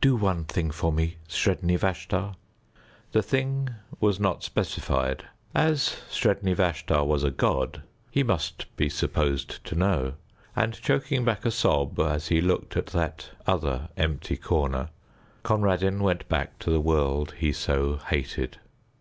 [0.00, 2.36] "Do one thing for me, Sredni Vashtar."
[3.10, 5.24] The thing was not specified.
[5.56, 10.12] As Sredni Vashtar was a god he must be supposed to know.
[10.54, 14.90] And choking back a sob as he looked at that other empty corner,
[15.42, 18.58] Conradin went back to the world he so hated.